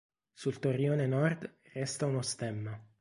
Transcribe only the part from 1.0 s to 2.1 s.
nord resta